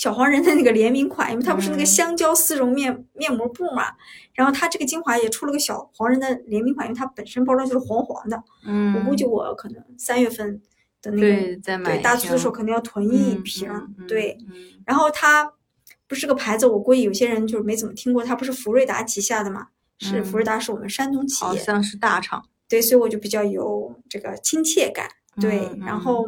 [0.00, 3.84] 小黄人的那个联名款，因为它不是那个嗯香蕉丝绒面面膜布嘛，
[4.32, 10.58] 然后它这个精华也出了个小黄人的联名款，因为它本身包装就是黄黄的，嗯，我估计我可能三月份
[11.02, 13.70] 的那个对再买对大促的时候一肯定要囤一嗯瓶，
[14.08, 14.38] 对。
[14.48, 14.54] 嗯
[14.86, 15.52] 然后它
[16.08, 19.66] 不是个牌子，我估计有些人就是没怎么听过，它不是福瑞达旗下的嘛？
[19.98, 22.42] 是嗯福瑞达是我们山东企业，好像是大厂。
[22.66, 25.06] 对，所以我就比较有这个亲切感。
[25.38, 26.26] 对，嗯然后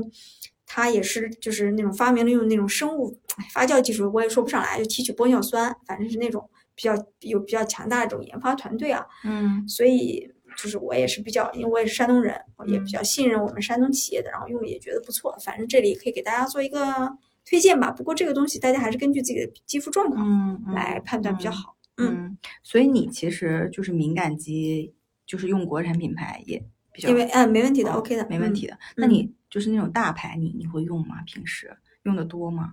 [0.74, 9.04] 它也是就是那种发明了用那种生物哎发酵技术，我也说不上来，就提取玻尿酸，反正是那种比较有比较强大的这种研发团队啊。
[9.22, 15.36] 嗯所以就是我也是比较，因为我也是山东人，我也比嗯较信任我们山东企业的，然后用了也觉得不错。
[15.44, 17.90] 反正这里可以给大家做一个推荐吧。
[17.90, 21.76] 不过这个东西大家还是根据自己的肌肤状况来判断比较嗯好。
[21.98, 24.94] 嗯嗯，所以你其实就是敏感肌，
[25.26, 26.58] 就是用国产品牌也
[26.90, 28.78] 比较因为嗯没问题的哦，OK 的，嗯没问题的。
[28.96, 31.16] 那你就是那种大牌，你你会用吗？
[31.26, 32.72] 平时用的多吗？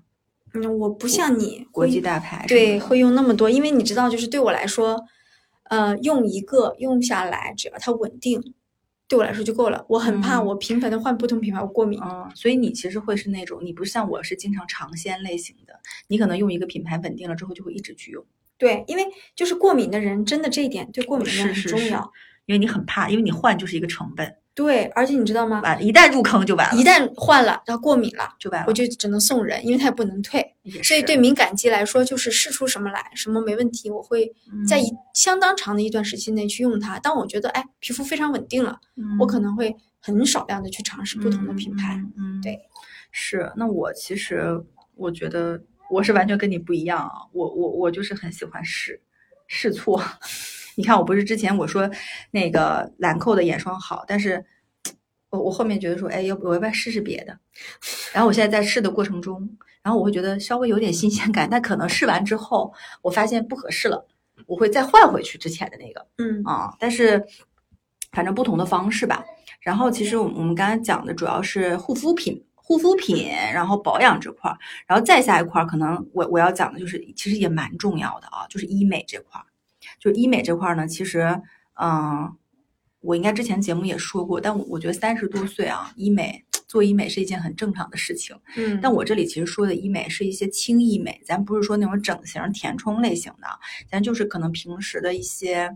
[0.53, 5.03] 嗯，我不像你国际大牌对会用那么多，因为你知道，就是对我来说，
[5.69, 8.41] 呃，用一个用下来，只要它稳定，
[9.09, 9.85] 对我来说就够了。
[9.89, 11.99] 我很怕嗯我频繁的换不同品牌，我过敏。
[12.01, 15.73] 嗯，所以你其实会是那种，你不是像我是经常尝鲜类型的，
[16.07, 18.25] 你可能用一个品牌稳定了之后就会一直去用，
[18.57, 22.11] 对，因为就是过敏的人，真的这一点对过敏的人很是是是重要。
[22.45, 25.61] 因为你很怕，因为你换就是一个成本，对，而且你知道吗？
[25.61, 28.65] 完了，一旦入坑就完了，一旦换了，然后过敏了，就完了。
[28.67, 30.45] 我就只能送人，因为它也不能退。
[30.83, 34.29] 所以对敏感肌来说，就是试出什么来，什么没问题，我会
[34.67, 36.99] 在一相当长的一段时期内去用它。
[36.99, 38.77] 当我觉得哎皮肤非常稳定了，
[39.17, 41.95] 我可能会很少量的去尝试不同的品牌。
[42.17, 42.59] 嗯对，
[43.11, 43.49] 是。
[43.55, 44.61] 那我其实
[44.95, 49.01] 我觉得我是完全跟你不一样啊，我我我就是很喜欢试
[49.47, 50.03] 试错。
[50.79, 51.91] 你看，我不是之前我说
[52.31, 54.45] 那个兰蔻的眼霜好，但是
[55.29, 57.37] 我我后面觉得说，哎，要不我要不要试试别的？
[58.13, 64.07] 然后我现在在试的过程中，然后我会觉得稍微有点新鲜感，但可能试完之后，我发现不合适了，
[64.47, 66.07] 我会再换回去之前的那个。
[66.17, 67.21] 嗯啊，但是
[68.13, 69.21] 反正不同的方式吧。
[69.59, 79.45] 然后其实我们我们刚才讲的主要是护肤品、护肤品，然后保养这块儿，然后再下一块儿，可能我我要讲的就是其实也蛮重要的啊，就是医美这块儿。
[79.99, 81.41] 就医美这块儿呢，其实
[81.73, 82.33] 嗯，
[83.01, 88.35] 我应该之前节目也说过，但我我觉得三十多岁啊，医美做医美是一件很正常的事情。
[88.57, 93.47] 嗯，但我这里其实说的医美是一些轻医美，咱不是说那种整形填充类型的，
[93.89, 95.75] 咱就是可能平时的一些，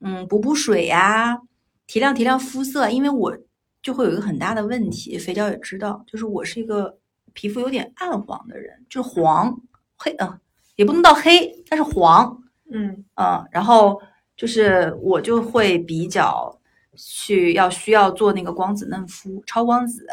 [0.00, 1.40] 嗯，补补水呀、
[1.86, 2.90] 提亮提亮肤色。
[2.90, 3.36] 因为我
[3.82, 6.98] 就会有一个很大的问题，肥娇也知道，就是我是一个
[7.32, 9.60] 皮肤有点暗黄的人，就是黄
[9.96, 10.38] 黑，嗯、
[10.74, 14.00] 也不能到黑，但是黄，嗯嗯，然后
[14.36, 16.58] 就是我就会比较
[16.96, 20.06] 去要需要做那个光子嫩肤、超光子。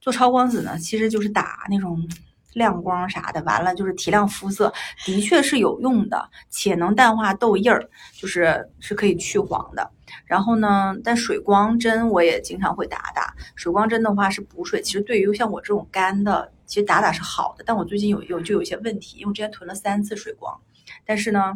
[0.00, 1.98] 做超光子呢，其实就是打那种
[2.54, 4.72] 亮光啥的，完了就是提亮肤色，
[5.06, 9.88] 的确是有用的，且能淡化痘印儿，就是是可以去黄的。
[10.26, 13.32] 然后呢，但水光针我也经常会打打。
[13.54, 17.62] 水光针的话是补水，其实对于像我这种干的，其实打打是好的。
[17.64, 20.60] 但我最近有有就有些问题，因为我之前囤了三次水光，
[21.06, 21.54] 但是呢，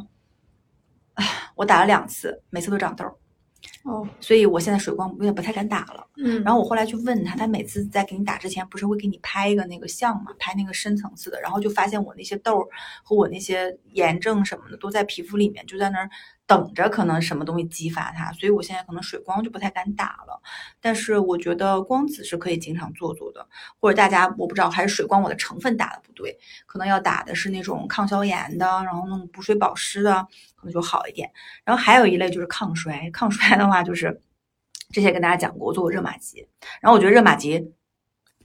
[1.54, 3.14] 我打了两次，每次都长痘儿，
[3.84, 6.06] 哦所以我现在水光有点不太敢打了。
[6.16, 12.66] 嗯，然后我后来去问他，他每次在给你打之前，不是会给你拍一个那个像嘛，拍那个深层次的，然后就发现我那些痘儿
[13.02, 16.08] 和我那些炎症什么的都在皮肤里面，就在那儿
[16.46, 20.40] 等着，可能什么东西激发它，所以我现在可能水光就不太敢打了。
[20.80, 23.46] 但是我觉得光子是可以经常做做的，
[23.80, 31.30] 或者大家我不知道还是水光我的成分打的不对，可能要打的是那种抗消炎的，然后那种补水保湿的，可能就好一点。
[31.64, 34.20] 然后还有一类就是抗衰，抗衰的话就是
[34.90, 36.46] 之前跟大家讲过，我做过热玛吉，
[36.80, 37.72] 然后我觉得热玛吉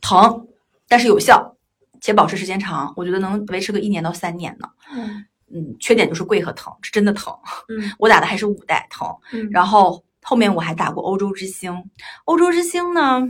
[0.02, 0.48] 疼，
[0.88, 1.58] 但是有效，
[2.02, 4.70] 且保持时间长，我觉得能维持个一年到三年呢。
[4.92, 7.36] 嗯嗯，缺点就是贵和疼，是真的疼。
[7.70, 11.90] 嗯我打的还是五代疼，嗯，然后后面我还打过欧洲之星，
[12.26, 13.22] 欧洲之星呢，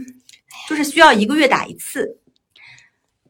[0.67, 2.19] 就是需要一个月打一次，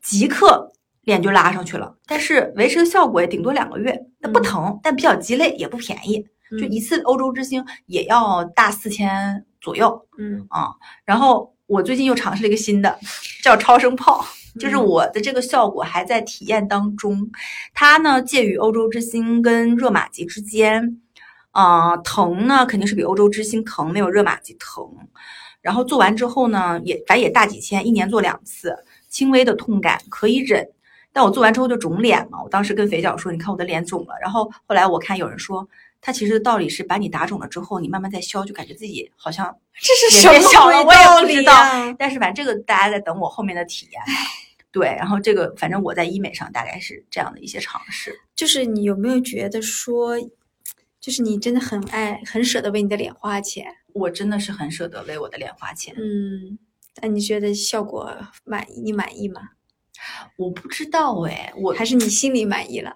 [0.01, 10.69] 即刻脸就拉上去了，但是维持的效果也顶多两个月，那不嗯疼，但比较鸡肋，也不便宜，就嗯一次欧洲之星也要大四千左右嗯啊。
[11.05, 12.99] 然后我最近又尝试了一个新的，
[13.43, 14.25] 叫超声炮。
[14.59, 17.29] 就是嗯我的这个效果还在体验当中，
[17.73, 20.99] 它呢介于欧洲之星跟热玛吉之间，
[21.51, 24.83] 啊、疼呢肯定是比欧洲之星疼，没有热玛吉疼。
[25.61, 28.75] 然后做完之后呢，也反正也大几千，一年做两次，
[29.07, 30.67] 轻微的痛感可以忍。
[31.11, 34.13] 但我做完之后就肿脸嘛，我当时跟肥脚说，你看我的脸肿了。
[34.21, 35.67] 然后后来我看有人说，
[35.99, 41.53] 它其实的道理是把你打肿了之后，你慢慢再消，就感觉自己好像这是也什么变小了，鬼我也道理不知道。
[41.97, 44.01] 但是反正这个大家在等我后面的体验。
[44.71, 48.15] 对，然后这个反正我在医美上大概是这样的一些尝试。
[48.35, 50.15] 就是你有没有觉得说，
[50.99, 53.65] 就是你真的很爱、很舍得为你的脸花钱？
[53.93, 55.95] 我真的是很舍得为我的脸花钱。
[55.97, 56.59] 嗯，
[57.01, 58.79] 那你觉得效果满意？
[58.79, 59.41] 你满意吗？
[60.37, 62.95] 我不知道哎，我还是你心里满意了？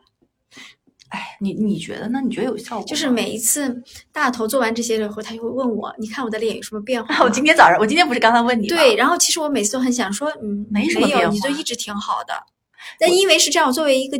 [1.09, 2.19] 哎，你你觉得呢？
[2.23, 2.85] 你觉得有效果？
[2.87, 8.67] 就是每一次大头做完这些以后，他就会问我：“你看我的脸有什么变化？”我今天早上，我今天不是刚才问你？
[8.67, 12.33] 对，然后其实我每次都很想说，嗯，没什么有，变化你就一直挺好的。
[12.99, 14.17] 但因为是这样，作为一个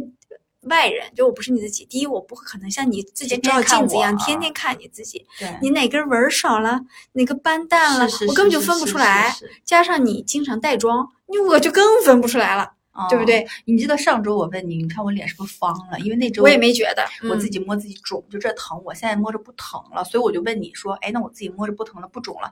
[0.66, 6.82] 外人，就我不是你自己，第一，我不可能像你自己照镜子一样天天看你自己，对，你哪根纹儿少了，
[7.14, 9.34] 哪个斑淡了，我根本就分不出来。
[9.64, 12.72] 加上你经常带妆，你我就更分不出来了，
[13.10, 13.46] 对不哦对？
[13.66, 16.00] 你记得上周我问你，你看我脸是不是方了？
[16.00, 22.52] 因为那周我也没觉得，我嗯自己摸自己肿，就这疼，我现在摸着不疼了，所以我就问你说，哎，那我自己摸着不疼了，不肿了，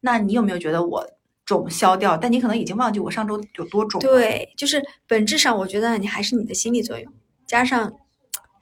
[0.00, 1.06] 那你有没有觉得我
[1.44, 2.16] 肿消掉？
[2.16, 4.08] 但你可能已经忘记我上周有多肿了。
[4.08, 7.12] 对，就是本质上，我觉得你还是你的心理作用，
[7.52, 7.92] 加上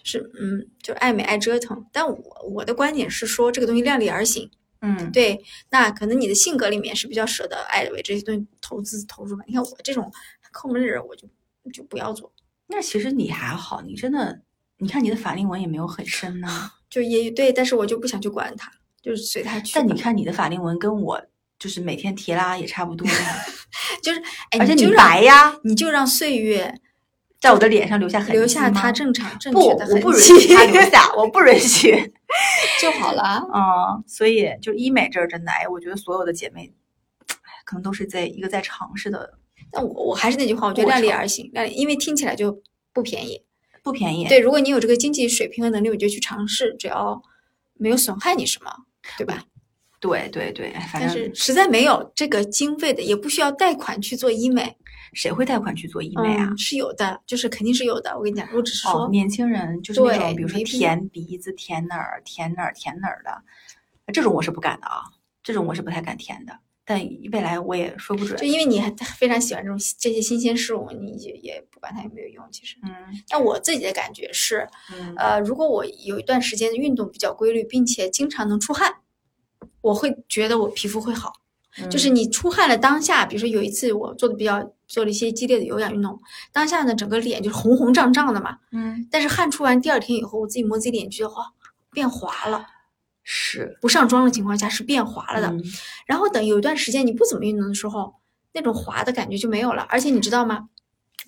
[0.03, 1.87] 是嗯，就爱美爱折腾。
[1.93, 2.19] 但我
[2.53, 4.51] 我的观点是说，这个东西量力而行。
[4.81, 9.45] 嗯，对，那可能你的性格里面是比较舍得爱为这些东西投资投入吧。
[9.47, 10.11] 你看我这种
[10.51, 11.29] 抠门的人，我就
[11.73, 12.33] 就不要做。
[12.67, 14.41] 那其实你还好，你真的，
[14.79, 19.73] 你看你的法令纹也没有很深呐、 就也对，但是我就不想去管它，就是随它去。
[19.77, 21.23] 但你看你的法令纹跟我
[21.61, 23.45] 就是每天提拉也差不多呀，
[24.03, 26.75] 就是，哎，而且你就让白呀，你就让岁月
[27.41, 32.13] 在我的脸上留下痕迹留下它正常正不，确的痕我不允迹许它留下，我不允许。
[32.81, 33.43] 就好了啊。
[33.53, 36.73] 嗯，所以就医美这儿真的，哎，我觉得所有的姐妹，
[37.29, 39.39] 哎，可能都是在一个在尝试的，
[39.73, 43.43] 但我我还是那句话，我觉得量力而行，量力，因为听起来就不便宜。
[43.83, 44.27] 不便宜。
[44.29, 47.23] 对，如果你有这个经济水平和能力，我就去尝试，只要
[47.79, 48.71] 没有损害你什么，
[49.17, 49.43] 对吧？
[49.99, 54.77] 对对对，但是实在没有这个经费的，也不需要贷款去做医美。
[55.13, 56.59] 谁会贷款去做医美啊嗯？？
[56.59, 58.17] 是有的，就是肯定是有的。
[58.17, 63.43] 我跟你讲，我只是说，哦，年轻人就是那种，比如说填鼻子、填哪儿、填哪儿、填哪儿的，
[64.13, 65.03] 这种我是不敢的啊，
[65.43, 66.59] 这种我是不太敢填的。
[66.83, 68.45] 但未来我也说不准就。
[68.45, 72.45] 因为你还非常喜欢这种这些新鲜事物，你也也不管它有没有用。
[72.51, 72.91] 其实，嗯
[73.29, 78.93] 但我自己的感觉是，嗯呃，如果我有一段时间的运动比较规律，并且经常能出汗，
[79.83, 81.33] 我会觉得我皮肤会好。
[81.89, 86.21] 就是你出汗的当下，比如说有一次我做的比较做了一些激烈的有氧运动，
[86.53, 91.37] 当下呢整个脸就是红红胀胀的嘛，嗯但是汗出完第二天以后，我自己摸自己脸觉得哇
[91.93, 92.67] 变滑了，
[93.23, 95.47] 是不上妆的情况下是变滑了的。
[95.49, 95.63] 嗯
[96.07, 98.17] 然后等有一段时间你不怎么运动的时候，
[98.53, 99.87] 那种滑的感觉就没有了。
[99.89, 100.69] 而且你知道吗？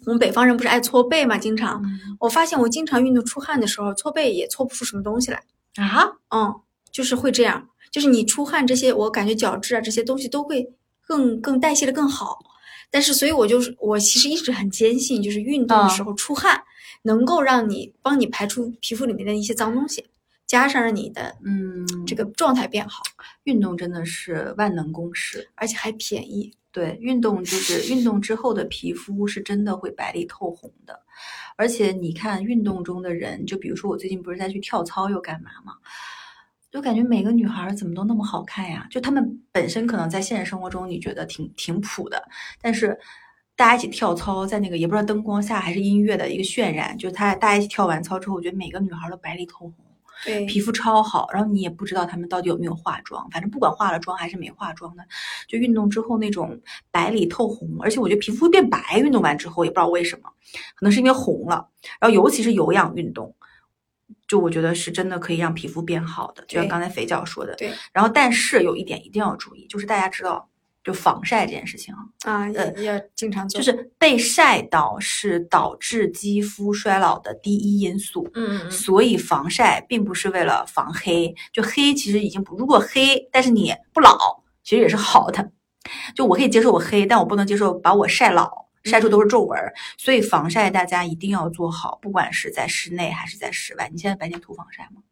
[0.04, 1.80] 我们北方人不是爱搓背嘛，经常。
[1.84, 5.40] 嗯我发现我经常运动出汗的时候，搓背也搓不出什么东西来。
[5.76, 6.52] 啊，嗯，
[6.90, 10.74] 就是会这样，就是你出汗这些，我感觉角质啊这些东西都会
[11.06, 12.38] 更更代谢的更好。
[12.92, 16.62] 但是，所以我就是我其实一直很坚信，就是运动的时候出汗、
[17.02, 20.04] 能够让你帮你排出皮肤里面的一些脏东西，
[20.46, 23.02] 加上让你的嗯，这个状态变好，
[23.44, 25.48] 运动真的是万能公式。
[25.54, 26.52] 而且还便宜。
[26.70, 30.98] 对，运动就是运动之后的皮肤是真的会白里透红的，
[31.56, 35.74] 而且你看运动中的人，就比如说我最近不是在去跳操又干嘛嘛，
[36.72, 38.86] 就感觉每个女孩儿怎么都那么好看呀？
[38.90, 42.20] 就她们本身可能在现实生活中你觉得挺挺普的，
[42.62, 42.98] 但是
[43.54, 49.74] 大家一起跳操，在那个也不知道灯光下还是音乐的一个渲染，就是她大家一起跳完操之后，我觉得每个女孩儿都白里透红。
[50.24, 55.02] 对，皮肤超好，然后你也不知道她们到底有没有化妆，反正不管化了妆还是没化妆的，
[55.48, 56.60] 就运动之后那种
[56.92, 60.30] 白里透红，而且我觉得皮肤会变白，运动完之后也不知道为什么，
[60.76, 63.34] 可能是因为红了，然后尤其是有氧运动，
[64.32, 70.48] 就我觉得是真的可以让皮肤变好的，就像刚才肥脚说的，对然后但是有一点一定要注意，就是大家知道，
[70.82, 78.26] 就防晒这件事情啊，啊，呃也要经常做，就是被晒到是导致肌肤衰老的第一因素。
[78.32, 84.16] 嗯嗯嗯，所以防晒并不是为了防黑，就黑其实已经不，如果黑但是你不老，
[84.64, 85.52] 其实也是好的。
[86.14, 88.48] 就我可以接受我黑，但我不能接受把我晒老，
[88.84, 89.72] 晒出都是皱纹儿。
[89.96, 93.88] 所以防晒大家一定要做好，不管是在室内还是在室外。
[93.92, 95.02] 你现在白天涂防晒吗？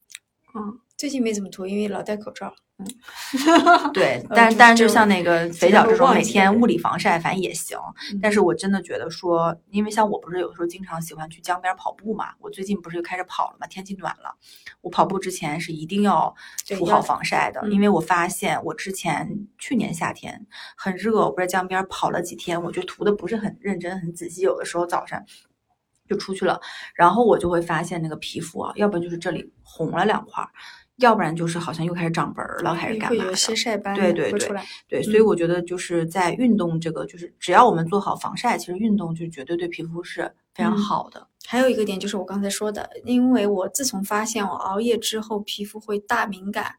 [0.55, 2.55] 嗯，最近没怎么涂，因为老戴口罩。
[3.95, 7.79] 对，呃但但是就像那个肥脚这种每天物理防晒，反正也行。
[8.13, 14.35] 嗯但是我真的觉得说，因为像我不是有的时候经常喜欢去江边跑步嘛，我最近不是又开始跑了嘛，天气暖了，
[14.83, 16.35] 我跑步之前是一定要
[16.69, 25.25] 涂好防晒的，嗯因为我发现我之前去年夏天很热，我不是江边跑了几天，我就涂的不是很认真、很仔细，有的时候早上。
[26.09, 26.61] 就出去了，
[26.97, 30.51] 然后我就会发现那个皮肤啊，要不然就是这里红了两块儿，
[31.01, 33.25] 要不然就是好像又开始长纹儿了，还是干嘛的。
[33.25, 34.49] 会有些晒斑对对对。
[34.89, 41.27] 对，所以嗯我觉得就是在运动这个，就是只要我们做好防晒，其实运动就绝对对皮肤是非常嗯好的。
[41.47, 46.77] 还有一个点就是我刚才说的，因为我自从发现我熬夜之后皮肤会大敏感、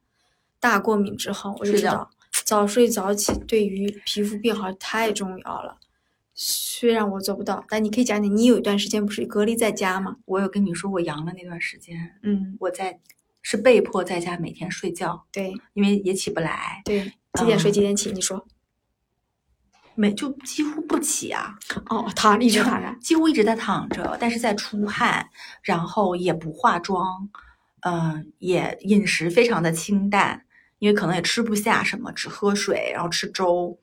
[0.60, 2.10] 大过敏之后，我就知道
[2.46, 5.78] 早睡早起对于皮肤变好太重要了。
[6.34, 10.16] 虽然我做不到，但你可以讲讲，你有一段时间不是隔离在家吗？
[10.26, 13.00] 我有跟你说，我阳了那段时间，嗯，我在
[13.52, 18.10] 是被迫在家每天睡觉，对因为也起不来，对，几点睡嗯几点起？
[18.14, 18.48] 你说？
[19.94, 21.54] 没就几乎不起啊，
[21.90, 22.96] 哦，躺一直躺着。
[23.04, 25.30] 几乎一直在躺着，但是在出汗，
[25.64, 27.30] 然后也不化妆，
[27.82, 30.46] 嗯、也饮食非常的清淡，
[30.80, 33.78] 因为可能也吃不下什么，只喝水，然后吃粥。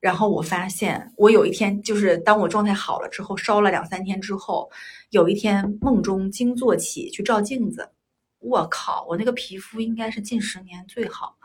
[0.00, 4.70] 然后我发现，我有一天就是当我状态好了之后，烧了两三天之后，
[5.10, 7.90] 有一天梦中惊坐起去照镜子，
[8.38, 11.36] 我靠，我那个皮肤应该是近十年最好，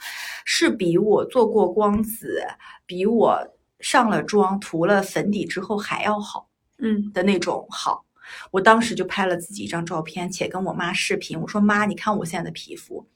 [0.46, 2.46] 是比我做过光子，
[2.86, 3.38] 比我
[3.80, 8.06] 上了妆、涂了粉底之后还要好嗯，的那种好。
[8.52, 13.08] 我当时就拍了自己一张照片，且跟我妈视频，我说妈，你看我现在的皮肤。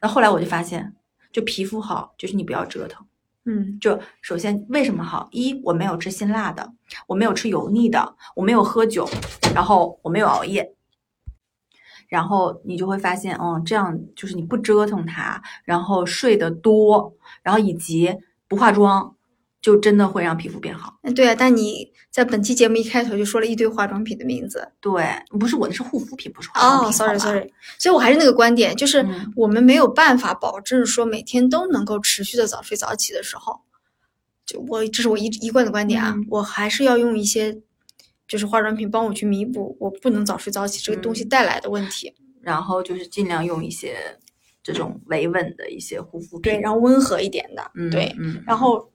[0.00, 0.94] 那后来我就发现，
[1.32, 3.04] 就皮肤好，就是你不要折腾。
[3.44, 5.28] 嗯，就首先为什么好？
[5.32, 6.72] 一我没有吃辛辣的，
[7.08, 9.08] 我没有吃油腻的，我没有喝酒，
[9.52, 10.72] 然后我没有熬夜，
[12.12, 17.10] 然后你就会发现，嗯，这样就是你不折腾它，然后睡得多，
[17.42, 18.14] 然后以及
[18.46, 19.16] 不化妆，
[19.62, 20.98] 就真的会让皮肤变好。
[21.04, 24.70] 嗯对啊，但你在本期节目一开头就说了一堆化妆品的名字。
[24.78, 25.02] 对，
[25.40, 26.88] 不是我的是护肤品，不是化妆品。
[26.88, 33.58] 哦，sorry，sorry 所以我还是那个观点，就是嗯我们没有办法保证说每天都能够持续的早睡早起的时候，
[34.44, 37.58] 就我这是我一一贯的观点啊，嗯我还是要用一些
[38.32, 42.10] 就是化妆品帮我去弥补我不能早睡早起这个东西嗯带来的问题。
[42.40, 43.94] 然后就是尽量用一些
[44.62, 46.50] 这种维稳的一些护肤品。
[46.50, 48.90] 对，然后温和一点的，嗯，对，嗯，然后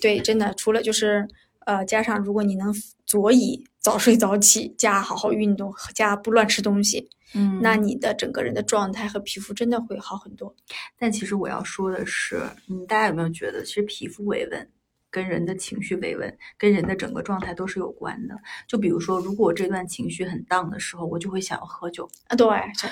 [0.00, 1.24] 对，真的除了就是
[1.66, 2.74] 呃，加上如果你能
[3.06, 10.52] 佐以早睡早起，加好好运动，加不乱吃东西，嗯，那你的整个人的状态和皮肤真的会好很多。
[10.98, 14.68] 但其实我要说的是，嗯，大家有没有觉得，其实皮肤维稳
[15.10, 18.34] 跟人的情绪维稳，跟人的整个状态都是有关的。
[18.66, 22.46] 就比如说，如果我这段情绪很荡的时候，我就会想要喝酒，啊，对，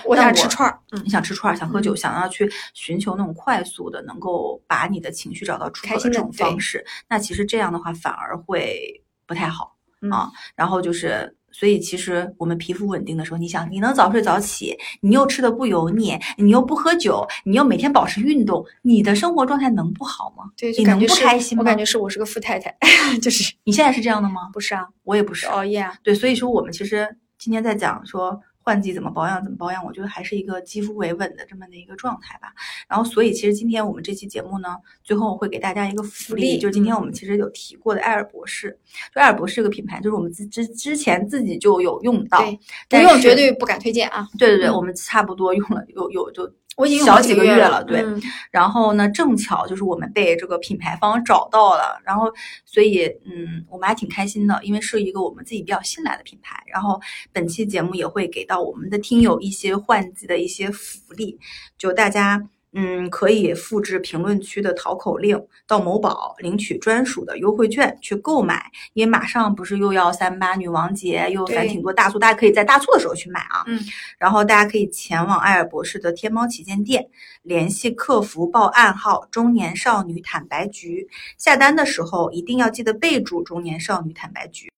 [0.05, 6.85] 我想吃串儿，嗯你，想吃串儿，想喝酒，嗯想要去寻求那种快速的，能够把你的情绪找到出口的这种方式。
[7.09, 9.77] 那其实这样的话反而会不太好。
[10.01, 20.45] 嗯啊然后就是，所以其实我们皮肤稳定的时候，你想，你能早睡早起，你又吃的不油腻，你又不喝酒，你又每天保持运动，你的生活状态能不好吗？
[20.57, 22.73] 对，就你能不开心吗我感觉是我是个富太太，
[23.21, 24.49] 就是你现在是这样的吗？
[24.53, 25.47] 不是啊，我也不是是。
[25.49, 32.53] 熬夜啊，对，所以说我们其实今天在讲说换季怎么保养，怎么保养，我觉得还是一个肌肤维稳的这么的一个状态吧。
[32.87, 38.79] 然后，所以其实今天我们这期节目呢，最后会给大家一个福利，利就是今天嗯我们其实有提过的艾尔博士，
[39.15, 42.61] 就艾尔博士这个品牌，就是我们之之之前自己就有用到，对，不
[42.91, 44.75] 但是用绝对不敢推荐啊，对对对，嗯。
[44.75, 48.01] 我们差不多用了有有就我已经用小几个月了，对。
[48.01, 52.33] 嗯然后呢，正巧就是我们被这个品牌方找到了，然后
[52.65, 56.57] 所以嗯，我们还挺开心的，因为是一个我们自己比较信赖的品牌。
[56.67, 57.01] 然后
[57.33, 61.39] 本期节目也会给到我们的听友一些换季的一些福利，
[61.77, 62.49] 就大家。
[62.73, 68.71] 嗯，可以复制评论区的淘口令，到某宝领取专属的优惠券去购买。
[68.93, 73.65] 因为马上不是又要三八女王节，又反挺多大促，大家可以在大促的时候去买啊。
[73.67, 73.81] 嗯，
[74.19, 77.09] 然后大家可以前往艾尔博士的天猫旗舰店，
[77.43, 81.09] 联系客服报暗号“中年少女坦白局”，
[81.39, 84.71] 下单的时候一定要记得备注“中年少女坦白局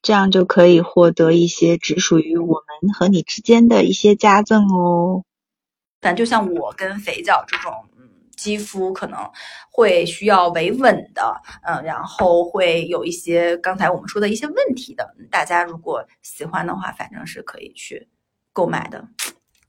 [0.00, 5.24] 这样就可以获得一些只属于我们和你之间的一些加赠哦。”。
[6.06, 9.18] 但就像我跟肥脚这种，嗯，肌肤可能
[9.72, 18.06] 会需要维稳的，嗯，然后会有一些刚才我们说的一些问题的，大家如果喜欢的话，反正是可以去
[18.52, 19.08] 购买的。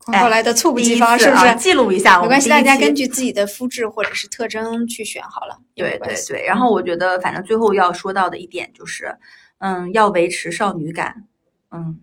[0.05, 1.55] 广告来的猝不及防，是不是？
[1.55, 9.17] 记录一下，没关系，大家根据自己的肤质或者是特征去选好了，对对对，然后我觉得，反正最后要说到的一点就是，
[9.57, 11.25] 嗯，要维持少女感，
[11.71, 11.99] 嗯，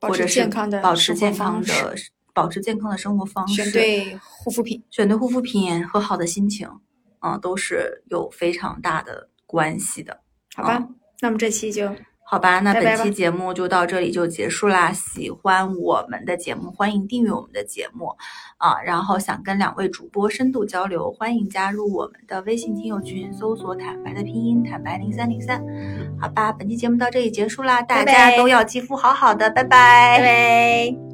[0.00, 1.94] 保持或者是健康的保持健康的，
[2.38, 4.80] 保持健康的生活方式，选对护肤品。
[4.90, 6.68] 选对护肤品和好的心情，
[7.20, 10.20] 嗯，都是有非常大的关系的。
[10.54, 11.90] 好吧，嗯那么这期就
[12.24, 14.92] 好吧，那本期节目就到这里就结束啦。
[14.92, 18.14] 喜欢我们的节目，欢迎订阅我们的节目
[18.58, 18.80] 啊。
[18.82, 25.60] 然后想跟两位主播深度交流，欢迎加入我们的微信听友群，搜索“坦白”的拼音“坦白零三零三”。
[26.22, 31.07] 好吧，本期节目到这里结束啦，大家都要肌肤好好的，拜拜拜拜。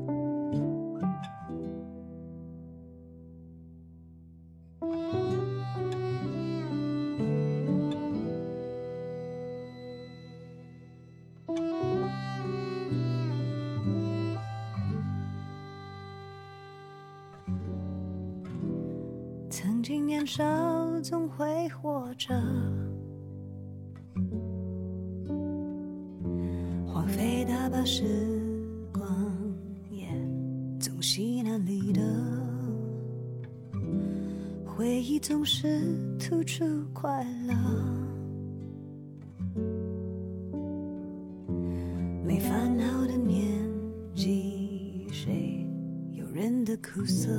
[46.84, 47.30] 苦涩？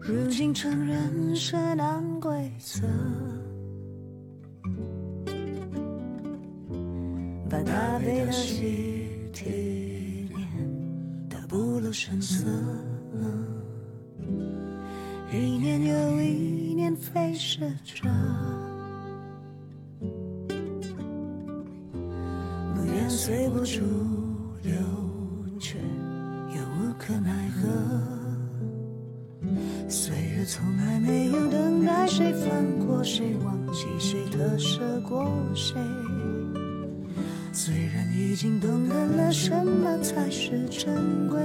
[0.00, 2.82] 如今承认是难规则，
[7.48, 10.46] 把大悲的喜体面
[11.30, 12.46] 的不露声色。
[15.32, 18.02] 一年又一年飞逝着，
[38.42, 41.38] 经懂得了什么才是珍贵，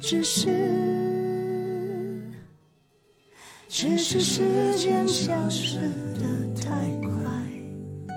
[0.00, 0.46] 只是，
[3.68, 5.80] 只是时间消失
[6.14, 6.22] 的
[6.54, 6.70] 太
[7.02, 8.12] 快，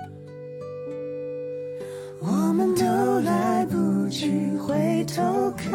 [2.20, 2.84] 我们都
[3.22, 5.72] 来不及回头看。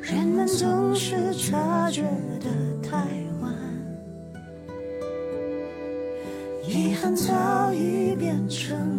[0.00, 2.02] 人们总是察觉
[2.38, 2.48] 得
[2.80, 2.96] 太
[3.42, 3.52] 晚，
[6.68, 7.34] 遗憾早
[8.48, 8.93] 成。